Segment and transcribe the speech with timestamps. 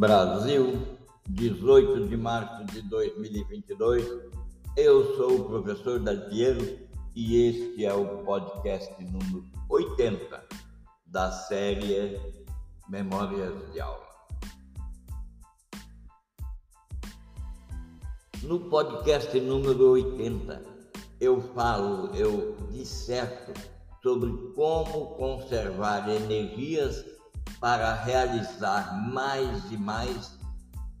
[0.00, 0.96] Brasil,
[1.28, 4.02] 18 de março de 2022.
[4.74, 6.78] Eu sou o professor Dalpiero
[7.14, 10.42] e este é o podcast número 80
[11.04, 12.18] da série
[12.88, 14.06] Memórias de Aula.
[18.42, 20.62] No podcast número 80,
[21.20, 23.52] eu falo, eu disserto
[24.02, 27.19] sobre como conservar energias
[27.60, 30.38] para realizar mais e mais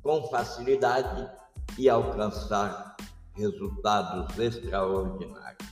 [0.02, 1.28] com facilidade
[1.78, 2.96] e alcançar
[3.34, 5.68] resultados extraordinários.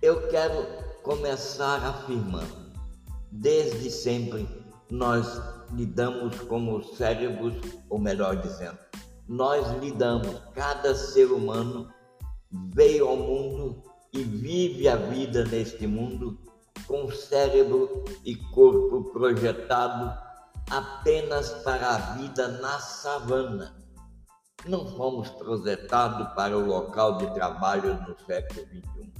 [0.00, 0.66] Eu quero
[1.02, 2.72] começar afirmando:
[3.30, 4.48] desde sempre
[4.90, 5.40] nós
[5.72, 7.56] lidamos com os cérebros,
[7.88, 8.78] ou melhor dizendo,
[9.28, 11.88] nós lidamos, cada ser humano
[12.74, 16.38] veio ao mundo e vive a vida neste mundo
[16.90, 20.12] com cérebro e corpo projetado
[20.68, 23.76] apenas para a vida na savana.
[24.66, 29.12] Não fomos projetados para o local de trabalho no século XXI.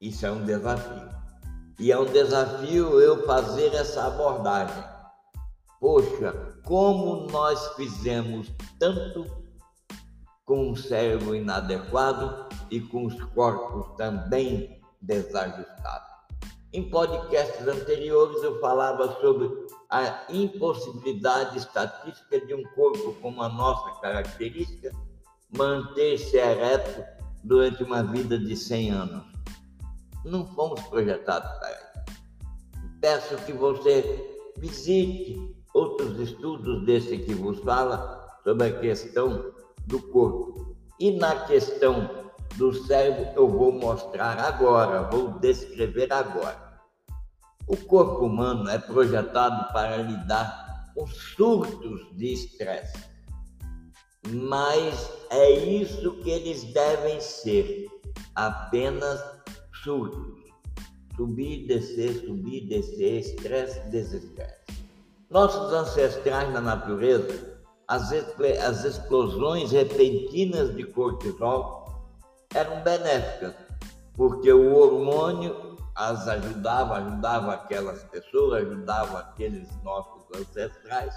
[0.00, 1.10] Isso é um desafio.
[1.78, 4.82] E é um desafio eu fazer essa abordagem.
[5.78, 6.32] Poxa,
[6.64, 9.26] como nós fizemos tanto
[10.46, 16.15] com o cérebro inadequado e com os corpos também desajustados.
[16.76, 19.50] Em podcasts anteriores eu falava sobre
[19.88, 24.92] a impossibilidade estatística de um corpo com a nossa característica
[25.56, 27.02] manter-se ereto
[27.42, 29.24] durante uma vida de 100 anos.
[30.22, 32.18] Não fomos projetados para isso.
[33.00, 39.50] Peço que você visite outros estudos desse que vos fala sobre a questão
[39.86, 40.76] do corpo.
[41.00, 46.65] E na questão do cérebro, eu vou mostrar agora, vou descrever agora.
[47.68, 52.96] O corpo humano é projetado para lidar com surtos de estresse,
[54.28, 57.86] mas é isso que eles devem ser,
[58.36, 59.20] apenas
[59.82, 60.36] surtos.
[61.16, 64.60] Subir, descer, subir, descer, estresse, desestresse.
[65.28, 67.58] Nossos ancestrais na natureza,
[67.88, 71.84] as, as explosões repentinas de cortisol
[72.54, 73.54] eram benéficas,
[74.14, 75.65] porque o hormônio
[75.96, 81.14] as ajudava, ajudava aquelas pessoas, ajudava aqueles nossos ancestrais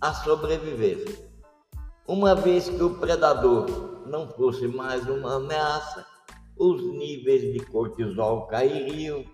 [0.00, 1.28] a sobreviver.
[2.06, 3.66] Uma vez que o predador
[4.06, 6.06] não fosse mais uma ameaça,
[6.56, 9.24] os níveis de cortisol cairiam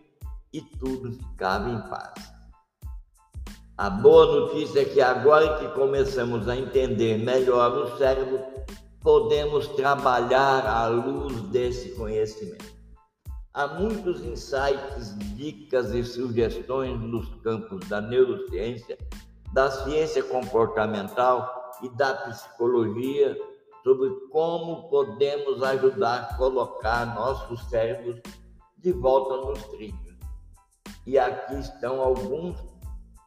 [0.53, 2.35] e tudo ficava em paz.
[3.77, 8.41] A boa notícia é que agora que começamos a entender melhor o cérebro,
[9.01, 12.75] podemos trabalhar à luz desse conhecimento.
[13.57, 18.99] Há muitos insights, dicas e sugestões nos campos da neurociência,
[19.53, 23.39] da ciência comportamental e da psicologia
[23.85, 28.21] sobre como podemos ajudar a colocar nossos cérebros
[28.79, 30.17] de volta nos trilhos.
[31.07, 32.59] E aqui estão alguns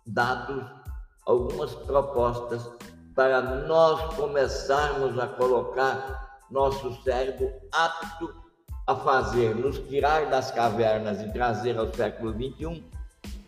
[0.05, 0.61] dados,
[1.25, 2.69] algumas propostas
[3.15, 8.46] para nós começarmos a colocar nosso cérebro apto
[8.87, 12.83] a fazer, nos tirar das cavernas e trazer ao século XXI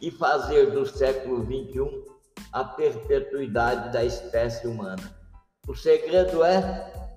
[0.02, 2.04] e fazer do século XXI
[2.52, 5.18] a perpetuidade da espécie humana.
[5.66, 7.14] O segredo é,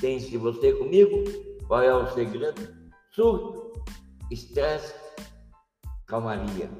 [0.00, 1.24] pense você comigo,
[1.68, 2.74] qual é o segredo?
[3.10, 3.84] Surto,
[4.30, 4.94] estresse,
[6.06, 6.70] calmaria.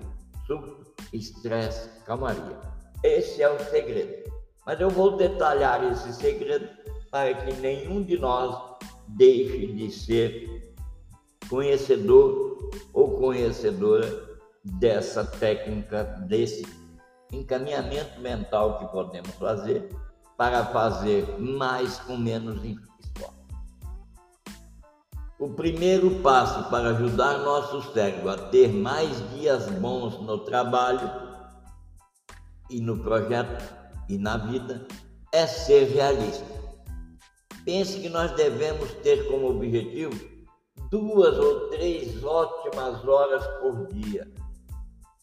[0.47, 2.59] Surto, estresse, calmaria.
[3.03, 4.33] Esse é o segredo.
[4.65, 6.69] Mas eu vou detalhar esse segredo
[7.11, 10.56] para que nenhum de nós deixe de ser
[11.49, 16.67] conhecedor ou conhecedora dessa técnica, desse
[17.33, 19.89] encaminhamento mental que podemos fazer
[20.37, 23.35] para fazer mais com menos esforço.
[25.39, 31.11] O primeiro passo para ajudar nosso cérebro a ter mais dias bons no trabalho
[32.71, 33.65] e no projeto
[34.09, 34.87] e na vida
[35.33, 36.45] é ser realista.
[37.65, 40.36] Pense que nós devemos ter como objetivo
[40.91, 44.31] duas ou três ótimas horas por dia.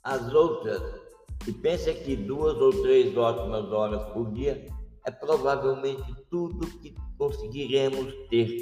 [0.03, 0.81] As outras,
[1.47, 4.65] e pense que duas ou três ótimas horas por dia
[5.05, 8.61] é provavelmente tudo que conseguiremos ter.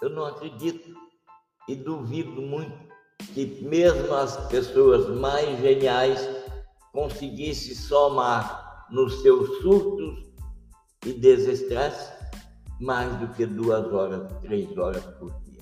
[0.00, 0.94] Eu não acredito
[1.68, 2.88] e duvido muito
[3.34, 6.26] que mesmo as pessoas mais geniais
[6.92, 10.28] conseguissem somar nos seus surtos
[11.04, 12.12] e desestresse
[12.80, 15.57] mais do que duas horas, três horas por dia.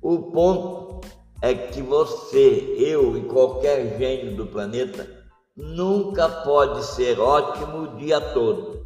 [0.00, 1.00] O ponto
[1.42, 5.08] é que você, eu e qualquer gênio do planeta
[5.56, 8.82] nunca pode ser ótimo o dia todo.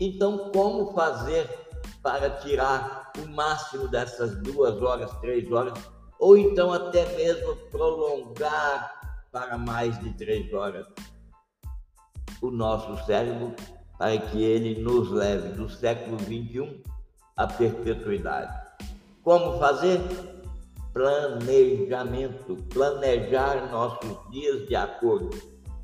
[0.00, 1.48] Então, como fazer
[2.02, 5.78] para tirar o máximo dessas duas horas, três horas,
[6.18, 9.00] ou então até mesmo prolongar
[9.32, 10.86] para mais de três horas
[12.42, 13.54] o nosso cérebro,
[13.98, 16.82] para que ele nos leve do século XXI
[17.36, 18.63] à perpetuidade.
[19.24, 19.98] Como fazer?
[20.92, 25.30] Planejamento, planejar nossos dias de acordo,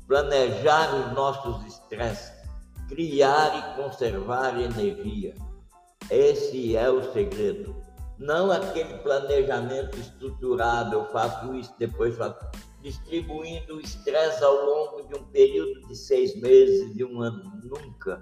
[0.07, 2.31] planejar os nossos estresses,
[2.87, 5.33] criar e conservar energia.
[6.11, 7.75] Esse é o segredo.
[8.19, 12.45] Não aquele planejamento estruturado, eu faço isso, depois faço.
[12.83, 17.59] Distribuindo o estresse ao longo de um período de seis meses, de um ano.
[17.63, 18.21] Nunca.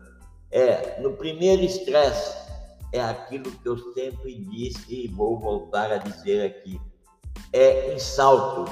[0.49, 2.38] É, no primeiro estresse,
[2.91, 6.79] é aquilo que eu sempre disse e vou voltar a dizer aqui.
[7.53, 8.71] É em saltos.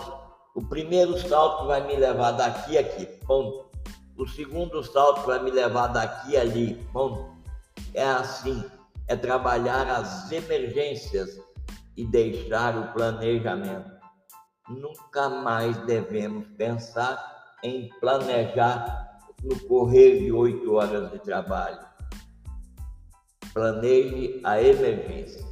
[0.56, 3.68] O primeiro salto vai me levar daqui a aqui, ponto.
[4.18, 7.38] O segundo salto vai me levar daqui a ali, ponto.
[7.94, 8.64] É assim
[9.08, 11.40] é trabalhar as emergências
[11.96, 13.90] e deixar o planejamento.
[14.70, 17.18] Nunca mais devemos pensar
[17.64, 21.80] em planejar no correr de oito horas de trabalho.
[23.58, 25.44] Planeje a emergência.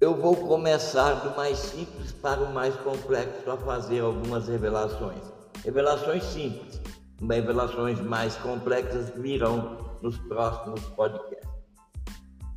[0.00, 5.20] Eu vou começar do mais simples para o mais complexo a fazer algumas revelações.
[5.64, 6.80] Revelações simples,
[7.20, 11.50] revelações mais complexas virão nos próximos podcasts.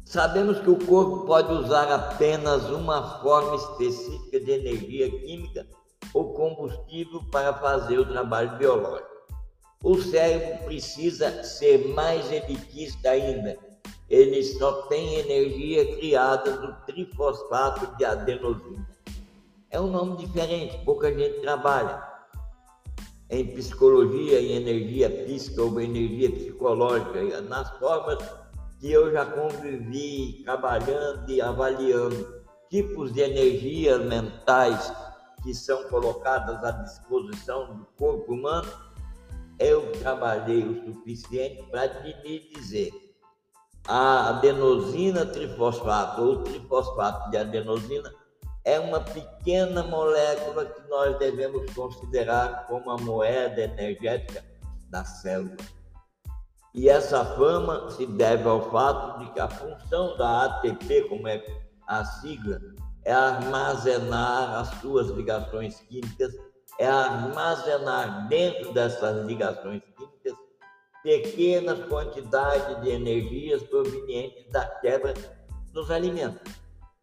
[0.06, 5.66] Sabemos que o corpo pode usar apenas uma forma específica de energia química
[6.14, 9.19] ou combustível para fazer o trabalho biológico.
[9.84, 13.58] O cérebro precisa ser mais elitista ainda.
[14.10, 18.88] Ele só tem energia criada do trifosfato de adenosina.
[19.70, 22.04] É um nome diferente, pouca gente trabalha
[23.30, 28.18] em psicologia, em energia psíquica ou energia psicológica, nas formas
[28.80, 34.92] que eu já convivi trabalhando e avaliando tipos de energias mentais
[35.44, 38.70] que são colocadas à disposição do corpo humano,
[39.60, 42.92] eu trabalhei o suficiente para te dizer
[43.88, 48.14] a adenosina trifosfato ou trifosfato de adenosina
[48.64, 54.44] é uma pequena molécula que nós devemos considerar como a moeda energética
[54.90, 55.58] da célula.
[56.76, 61.44] E essa fama se deve ao fato de que a função da ATP, como é
[61.88, 62.60] a sigla,
[63.04, 66.32] é armazenar as suas ligações químicas,
[66.80, 70.34] é armazenar dentro dessas ligações químicas
[71.04, 75.14] pequenas quantidades de energias provenientes da quebra
[75.74, 76.60] dos alimentos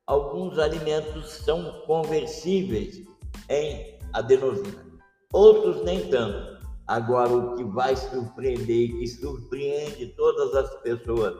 [0.06, 3.02] alguns alimentos são conversíveis
[3.49, 4.84] em adenosina,
[5.32, 6.56] outros nem tanto.
[6.87, 11.34] Agora, o que vai surpreender e surpreende todas as pessoas,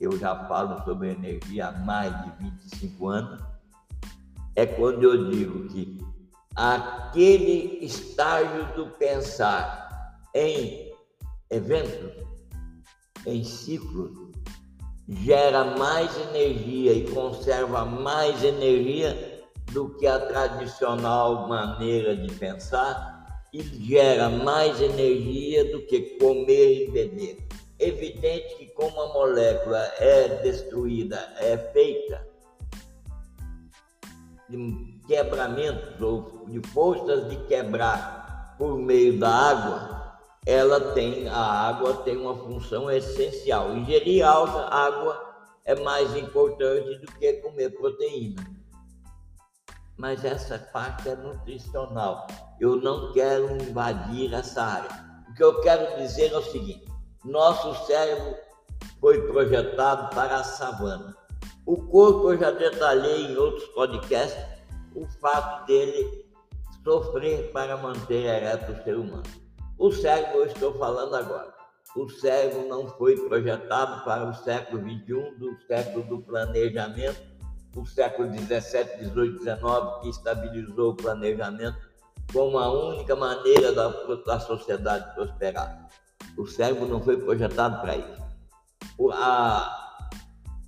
[0.00, 3.40] eu já falo sobre energia há mais de 25 anos,
[4.56, 5.98] é quando eu digo que
[6.60, 10.92] aquele estágio do pensar em
[11.48, 12.12] eventos,
[13.26, 14.10] em ciclos,
[15.08, 19.42] gera mais energia e conserva mais energia
[19.72, 26.90] do que a tradicional maneira de pensar e gera mais energia do que comer e
[26.90, 27.38] beber.
[27.78, 32.28] Evidente que como a molécula é destruída, é feita
[34.50, 41.94] de quebramentos ou de forças de quebrar por meio da água, ela tem, a água
[42.02, 43.74] tem uma função essencial.
[43.76, 48.42] Ingerir água é mais importante do que comer proteína.
[49.96, 52.26] Mas essa parte é nutricional.
[52.58, 55.10] Eu não quero invadir essa área.
[55.28, 56.90] O que eu quero dizer é o seguinte:
[57.24, 58.34] nosso cérebro
[58.98, 61.14] foi projetado para a savana.
[61.66, 64.42] O corpo eu já detalhei em outros podcasts
[64.94, 66.29] o fato dele
[66.84, 69.22] sofrer para manter ereto o ser humano.
[69.78, 71.54] O cérebro, eu estou falando agora.
[71.96, 77.20] O cérebro não foi projetado para o século XXI, do século do planejamento,
[77.76, 81.90] o século XVII, XVIII, XIX, que estabilizou o planejamento
[82.32, 85.88] como a única maneira da, da sociedade prosperar.
[86.36, 88.22] O cérebro não foi projetado para isso.
[88.96, 90.08] O, a,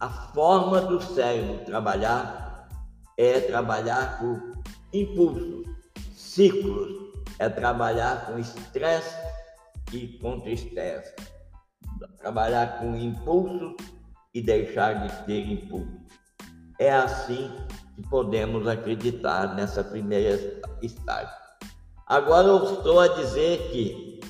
[0.01, 2.69] a forma do cérebro trabalhar
[3.17, 5.62] é trabalhar por impulsos,
[6.35, 9.15] ciclos, é trabalhar com estresse
[9.93, 11.15] e contra estresse.
[12.19, 13.77] Trabalhar com impulso
[14.33, 16.01] e deixar de ter impulso.
[16.79, 17.51] É assim
[17.95, 21.35] que podemos acreditar nessa primeira estágio.
[22.07, 24.21] Agora eu estou a dizer que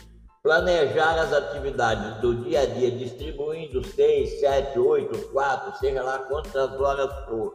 [0.42, 6.72] planejar as atividades do dia a dia, distribuindo seis, sete, oito, quatro, seja lá quantas
[6.80, 7.54] horas for,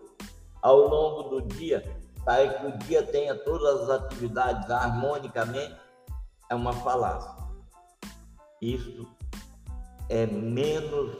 [0.62, 1.84] ao longo do dia,
[2.28, 5.74] para que o dia tenha todas as atividades harmonicamente,
[6.50, 7.32] é uma falácia.
[8.62, 9.08] Isso
[10.10, 11.16] é menos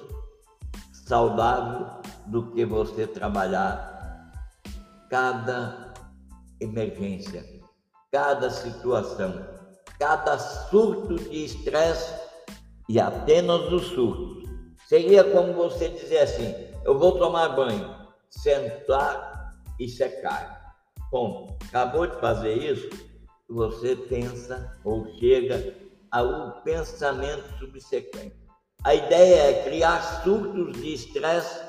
[0.92, 4.34] saudável do que você trabalhar
[5.10, 5.94] cada
[6.60, 7.42] emergência,
[8.12, 9.48] cada situação,
[9.98, 12.14] cada surto de estresse
[12.90, 14.44] e apenas os surtos.
[14.90, 17.96] Seria como você dizer assim: eu vou tomar banho,
[18.30, 20.57] sentar e secar.
[21.12, 22.90] Bom, acabou de fazer isso,
[23.50, 25.76] você pensa ou chega
[26.12, 28.36] ao pensamento subsequente.
[28.84, 31.60] A ideia é criar surtos de estresse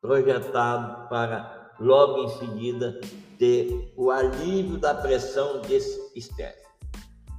[0.00, 3.00] projetado para logo em seguida
[3.38, 6.64] ter o alívio da pressão desse estresse.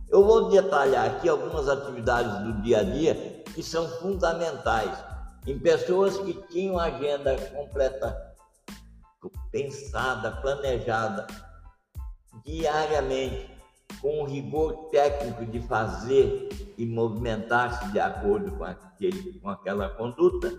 [0.10, 4.98] Eu vou detalhar aqui algumas atividades do dia a dia que são fundamentais
[5.48, 8.35] em pessoas que tinham agenda completa,
[9.52, 11.28] pensada, planejada,
[12.44, 13.50] diariamente,
[14.02, 20.54] com o rigor técnico de fazer e movimentar-se de acordo com, aquele, com aquela conduta,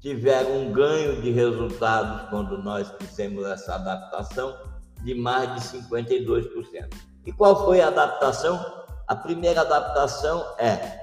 [0.00, 4.56] tiveram um ganho de resultados quando nós fizemos essa adaptação
[5.02, 6.94] de mais de 52%.
[7.24, 8.58] E qual foi a adaptação?
[9.06, 11.00] A primeira adaptação é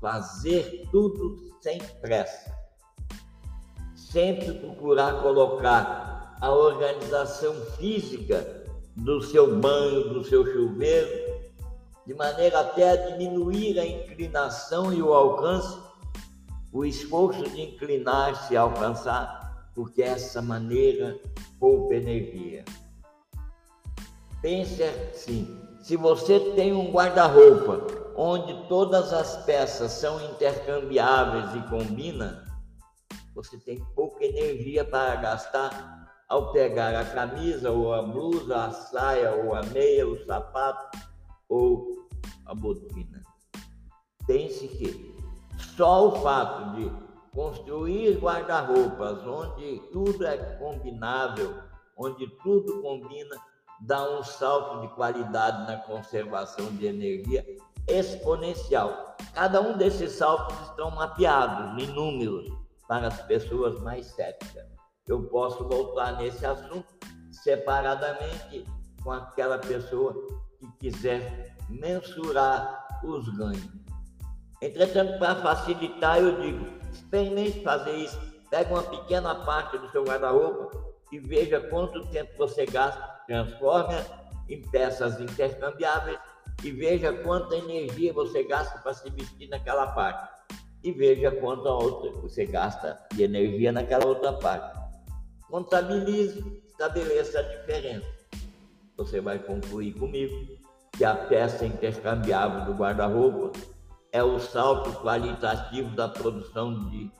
[0.00, 2.54] fazer tudo sem pressa.
[3.94, 8.64] Sempre procurar colocar a organização física
[8.96, 11.08] do seu banho, do seu chuveiro,
[12.06, 15.88] de maneira até a diminuir a inclinação e o alcance
[16.72, 21.18] o esforço de inclinar-se a alcançar, porque essa maneira
[21.58, 22.64] poupa energia.
[24.42, 32.42] Pense assim: se você tem um guarda-roupa onde todas as peças são intercambiáveis e combinam,
[33.34, 35.97] você tem pouca energia para gastar
[36.28, 40.98] ao pegar a camisa ou a blusa, a saia ou a meia, o sapato
[41.48, 42.06] ou
[42.44, 43.22] a botina.
[44.26, 45.16] Pense que
[45.56, 46.92] só o fato de
[47.32, 51.62] construir guarda-roupas onde tudo é combinável,
[51.96, 53.36] onde tudo combina,
[53.80, 57.44] dá um salto de qualidade na conservação de energia
[57.86, 59.16] exponencial.
[59.32, 62.50] Cada um desses saltos estão mapeados em números
[62.86, 64.77] para as pessoas mais céticas.
[65.08, 66.86] Eu posso voltar nesse assunto
[67.32, 68.64] separadamente
[69.02, 70.14] com aquela pessoa
[70.58, 73.68] que quiser mensurar os ganhos.
[74.60, 78.18] Entretanto, para facilitar, eu digo: experimente fazer isso.
[78.50, 80.70] Pega uma pequena parte do seu guarda-roupa
[81.12, 83.94] e veja quanto tempo você gasta, transforme
[84.48, 86.18] em peças intercambiáveis
[86.64, 90.38] e veja quanta energia você gasta para se vestir naquela parte.
[90.82, 94.87] E veja quanta outra você gasta de energia naquela outra parte.
[95.50, 98.06] Contabilize, estabeleça a diferença.
[98.98, 100.58] Você vai concluir comigo
[100.92, 103.52] que a peça intercambiável do guarda-roupa
[104.12, 107.10] é o salto qualitativo da produção de,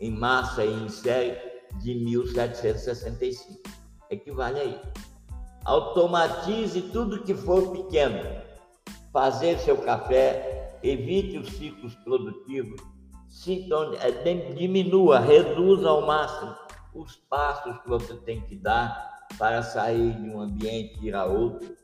[0.00, 1.36] em massa e em série
[1.82, 3.60] de 1765.
[4.08, 4.80] Equivale aí.
[5.66, 8.40] Automatize tudo que for pequeno.
[9.12, 12.80] Fazer seu café, evite os ciclos produtivos,
[14.00, 16.65] é, diminua, reduza ao máximo
[16.96, 21.24] os passos que você tem que dar para sair de um ambiente e ir a
[21.24, 21.76] outro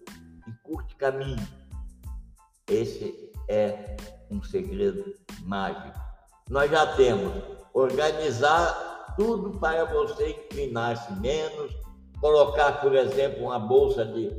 [0.47, 1.47] e curte caminho.
[2.67, 3.97] Esse é
[4.31, 5.15] um segredo
[5.45, 5.99] mágico.
[6.49, 7.33] Nós já temos
[7.75, 11.73] organizar tudo para você inclinar-se menos,
[12.21, 14.31] colocar, por exemplo, uma bolsa de,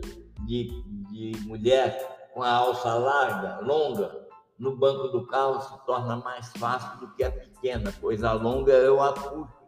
[0.46, 4.24] de, de mulher com a alça larga, longa,
[4.58, 8.72] no banco do carro se torna mais fácil do que a pequena, pois a longa
[8.72, 9.63] eu a puxo.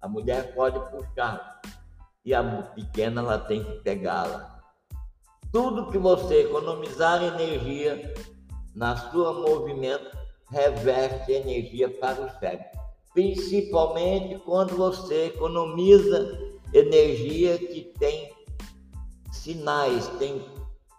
[0.00, 1.60] A mulher pode puxar
[2.24, 2.42] e a
[2.74, 4.60] pequena ela tem que pegá-la.
[5.52, 8.14] Tudo que você economizar energia
[8.74, 10.16] na sua movimento
[10.50, 12.66] reverte energia para o cérebro.
[13.12, 16.38] Principalmente quando você economiza
[16.72, 18.32] energia que tem
[19.32, 20.44] sinais, tem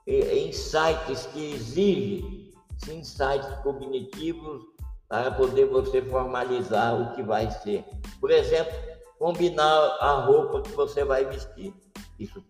[0.08, 2.52] eh, insights que exigem
[2.90, 4.64] insights cognitivos
[5.08, 7.86] para poder você formalizar o que vai ser.
[8.20, 8.74] Por exemplo,
[9.22, 11.72] combinar a roupa que você vai vestir.
[12.18, 12.44] Isso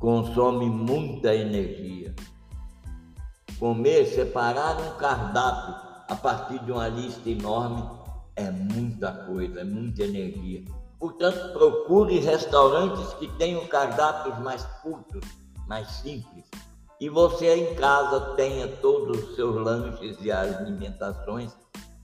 [0.00, 2.14] consome muita energia
[3.58, 5.74] comer, separar um cardápio
[6.08, 7.88] a partir de uma lista enorme
[8.34, 10.64] é muita coisa, é muita energia.
[10.98, 15.22] Portanto, procure restaurantes que tenham cardápios mais curtos,
[15.68, 16.44] mais simples
[16.98, 21.54] e você em casa tenha todos os seus lanches e alimentações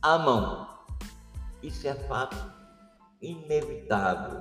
[0.02, 0.68] à mão.
[1.62, 2.57] Isso é fato
[3.20, 4.40] inevitável.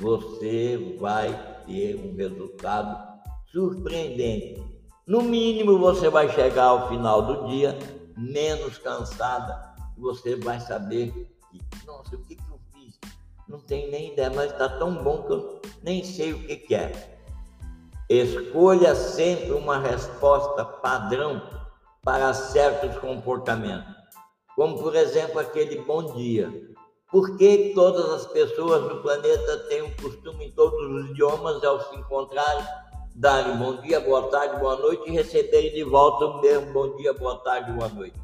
[0.00, 1.28] Você vai
[1.66, 4.62] ter um resultado surpreendente.
[5.06, 7.78] No mínimo, você vai chegar ao final do dia
[8.16, 11.12] menos cansada e você vai saber
[11.50, 12.98] que, nossa, o que, que eu fiz?
[13.48, 16.74] Não tenho nem ideia, mas está tão bom que eu nem sei o que, que
[16.74, 17.14] é.
[18.08, 21.42] Escolha sempre uma resposta padrão
[22.02, 23.94] para certos comportamentos,
[24.54, 26.73] como por exemplo aquele bom dia.
[27.10, 31.80] Por que todas as pessoas do planeta têm o costume em todos os idiomas, ao
[31.88, 32.64] se encontrarem,
[33.14, 37.12] darem bom dia, boa tarde, boa noite e receberem de volta o mesmo bom dia,
[37.12, 38.18] boa tarde, boa noite?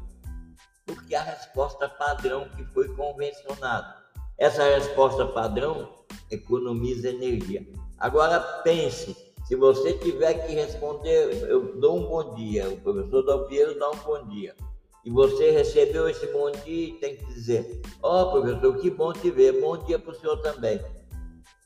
[0.85, 3.95] Porque a resposta padrão que foi convencionada.
[4.37, 5.87] Essa resposta padrão
[6.29, 7.65] economiza energia.
[7.97, 9.15] Agora pense
[9.51, 13.97] se você tiver que responder, eu dou um bom dia, o professor Dalpiero dá um
[13.97, 14.55] bom dia,
[15.03, 19.11] e você recebeu esse bom dia e tem que dizer: Ó oh, professor, que bom
[19.11, 20.79] te ver, bom dia para o senhor também.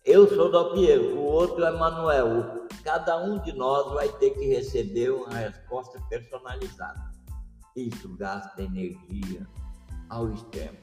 [0.06, 2.68] Eu sou Dalpiero, o outro é Manuel.
[2.84, 7.12] Cada um de nós vai ter que receber uma resposta personalizada.
[7.76, 9.48] Isso gasta energia
[10.10, 10.78] ao extremo.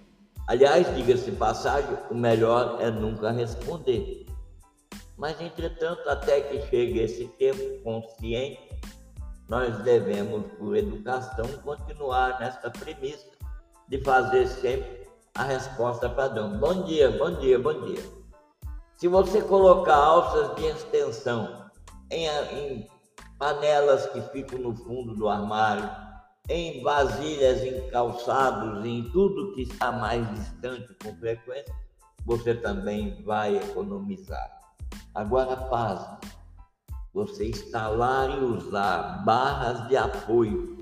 [0.49, 4.27] Aliás, diga-se passagem, o melhor é nunca responder.
[5.17, 8.61] Mas, entretanto, até que chegue esse tempo consciente,
[9.53, 13.27] nós devemos, por educação, continuar nessa premissa
[13.87, 16.59] de fazer sempre a resposta padrão.
[16.59, 18.03] Bom dia, bom dia, bom dia.
[18.97, 21.67] Se você colocar alças de extensão
[22.11, 22.89] em, em
[23.39, 25.87] panelas que ficam no fundo do armário,
[26.49, 31.75] em vasilhas, em calçados, em tudo que está mais distante com frequência,
[32.25, 34.51] você também vai economizar.
[35.15, 36.42] Agora, paz.
[37.13, 40.79] Você instalar e usar barras de apoio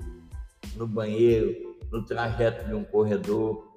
[0.75, 3.67] no banheiro, no trajeto de um corredor,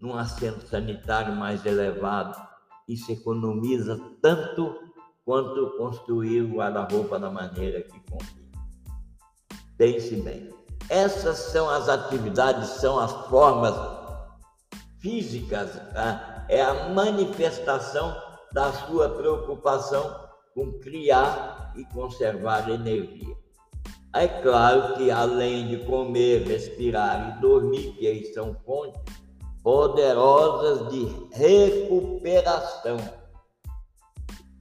[0.00, 2.40] num assento sanitário mais elevado.
[2.86, 4.78] Isso economiza tanto
[5.24, 8.50] quanto construir o guarda-roupa da maneira que convém.
[9.76, 10.50] Pense bem.
[10.88, 13.74] Essas são as atividades, são as formas
[15.00, 16.34] físicas, tá?
[16.48, 18.14] é a manifestação
[18.52, 20.23] da sua preocupação
[20.54, 23.36] com criar e conservar energia.
[24.14, 29.02] É claro que além de comer, respirar e dormir, que aí são fontes
[29.60, 32.98] poderosas de recuperação,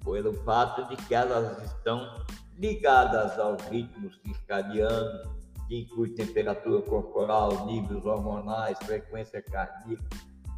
[0.04, 2.26] pelo fato de que elas estão
[2.58, 5.28] ligadas aos ritmos circadianos,
[5.68, 10.04] que inclui temperatura corporal, níveis hormonais, frequência cardíaca,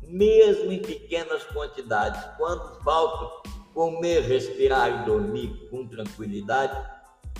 [0.03, 2.23] mesmo em pequenas quantidades.
[2.37, 6.73] Quando falta comer, respirar e dormir com tranquilidade,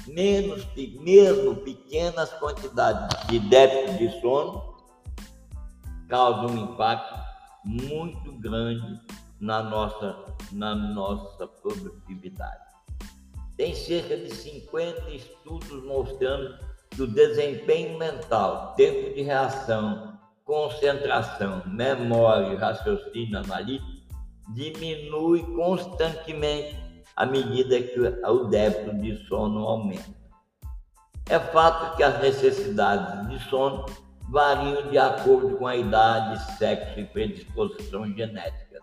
[0.06, 0.68] menos,
[1.00, 4.76] mesmo pequenas quantidades de déficit de sono
[6.10, 7.18] causam um impacto
[7.64, 9.00] muito grande
[9.40, 12.66] na nossa, na nossa produtividade.
[13.56, 16.60] Tem cerca de 50 estudos mostrando
[16.92, 23.95] que o desempenho mental, tempo de reação, concentração, memória raciocínio analítico
[24.50, 26.78] diminui constantemente
[27.16, 30.26] à medida que o débito de sono aumenta.
[31.28, 33.86] É fato que as necessidades de sono
[34.30, 38.80] variam de acordo com a idade, sexo e predisposição genética.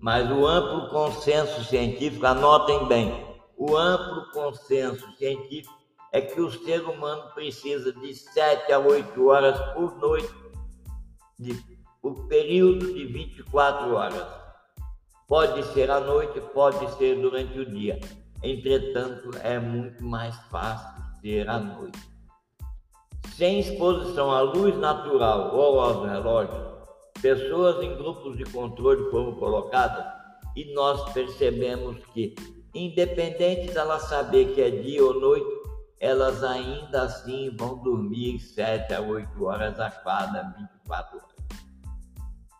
[0.00, 5.72] Mas o amplo consenso científico, anotem bem, o amplo consenso científico
[6.12, 10.34] é que o ser humano precisa de 7 a 8 horas por noite
[11.38, 11.58] de,
[12.02, 14.41] o período de 24 horas.
[15.32, 17.98] Pode ser à noite, pode ser durante o dia.
[18.42, 21.98] Entretanto, é muito mais fácil ser à noite.
[23.34, 26.62] Sem exposição à luz natural ou aos relógios,
[27.22, 30.04] pessoas em grupos de controle foram colocadas
[30.54, 32.34] e nós percebemos que,
[32.74, 35.48] independente dela saber que é dia ou noite,
[35.98, 41.32] elas ainda assim vão dormir 7 a 8 horas a cada 24 horas.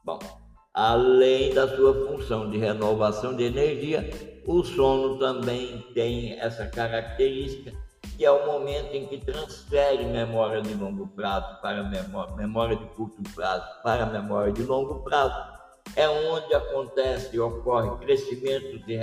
[0.02, 0.41] Bom,
[0.74, 4.08] além da sua função de renovação de energia,
[4.46, 7.72] o sono também tem essa característica,
[8.16, 12.85] que é o momento em que transfere memória de longo prazo para memória, memória de
[12.87, 15.52] curto prazo para memória de longo prazo.
[15.94, 18.98] É onde acontece e ocorre crescimento de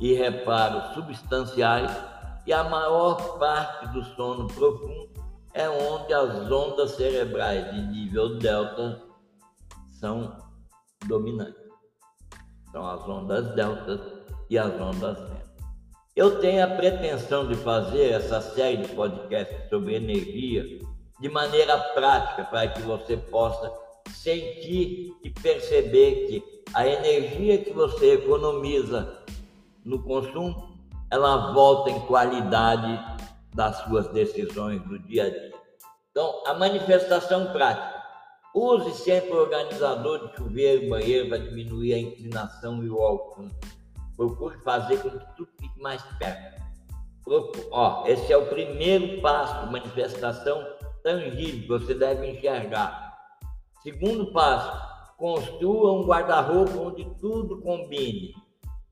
[0.00, 1.90] e reparos substanciais
[2.46, 5.10] e a maior parte do sono profundo
[5.54, 9.00] é onde as ondas cerebrais de nível delta
[10.02, 10.36] são
[11.06, 11.62] dominantes.
[12.72, 14.00] São as ondas deltas
[14.50, 15.52] e as ondas beta.
[16.16, 20.64] Eu tenho a pretensão de fazer essa série de podcasts sobre energia
[21.20, 23.72] de maneira prática, para que você possa
[24.10, 29.22] sentir e perceber que a energia que você economiza
[29.84, 30.76] no consumo,
[31.10, 32.98] ela volta em qualidade
[33.54, 35.52] das suas decisões do dia a dia.
[36.10, 37.91] Então, a manifestação prática.
[38.54, 43.54] Use sempre organizador de chuveiro e banheiro para diminuir a inclinação e o alcance.
[44.14, 46.60] Procure fazer com que tudo fique mais perto.
[47.70, 50.66] Ó, esse é o primeiro passo manifestação
[51.02, 53.16] tangível você deve enxergar.
[53.82, 58.34] Segundo passo, construa um guarda-roupa onde tudo combine.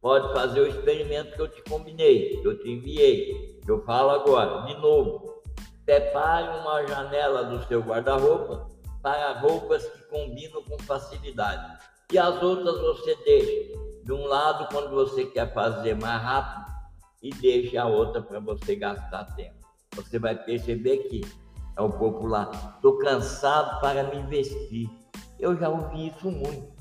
[0.00, 4.10] Pode fazer o experimento que eu te combinei, que eu te enviei, que eu falo
[4.10, 5.42] agora, de novo.
[5.84, 11.78] Separe uma janela do seu guarda-roupa para roupas que combinam com facilidade.
[12.12, 16.74] E as outras você deixa de um lado quando você quer fazer mais rápido
[17.22, 19.60] e deixa a outra para você gastar tempo.
[19.94, 21.20] Você vai perceber que
[21.76, 22.74] é o popular.
[22.76, 24.90] Estou cansado para me vestir.
[25.38, 26.72] Eu já ouvi isso muito.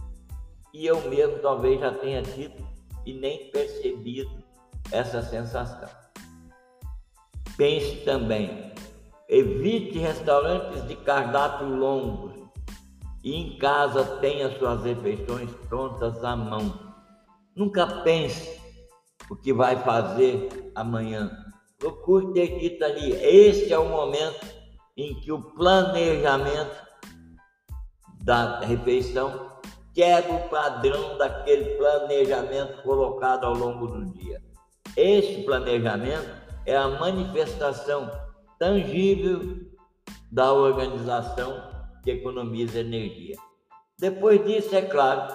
[0.73, 2.67] E eu mesmo talvez já tenha tido
[3.05, 4.43] e nem percebido
[4.91, 5.89] essa sensação.
[7.58, 8.73] Pense também,
[9.29, 12.33] Evite restaurantes de cardápio longos
[13.23, 16.73] e em casa tenha suas refeições prontas à mão.
[17.55, 18.59] Nunca pense
[19.29, 21.29] o que vai fazer amanhã.
[21.77, 23.11] Procure ter ali.
[23.21, 24.47] Este é o momento
[24.97, 26.75] em que o planejamento
[28.23, 29.59] da refeição
[29.93, 34.41] quebra o padrão daquele planejamento colocado ao longo do dia.
[34.97, 36.31] Este planejamento
[36.65, 38.09] é a manifestação
[38.59, 39.57] tangível
[40.29, 41.63] da organização
[42.03, 43.37] que economiza energia.
[43.97, 45.33] Depois disso, é claro,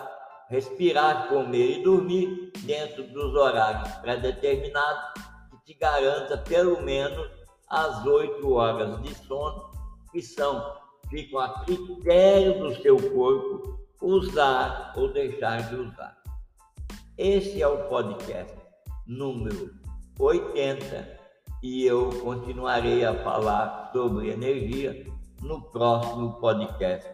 [0.51, 7.29] respirar, comer e dormir dentro dos horários pré-determinados que te garanta pelo menos
[7.69, 9.71] as oito horas de sono
[10.13, 10.77] que são,
[11.09, 16.17] ficam a critério do seu corpo usar ou deixar de usar.
[17.17, 18.55] Esse é o podcast
[19.07, 19.75] número
[20.19, 21.14] 80
[21.65, 25.07] e eu continuarei a falar sobre energia
[25.41, 27.09] no próximo podcast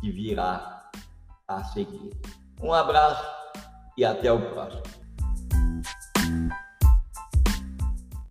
[0.00, 0.90] que virá
[1.46, 2.10] a seguir.
[2.60, 3.24] Um abraço
[3.96, 5.03] e até o próximo.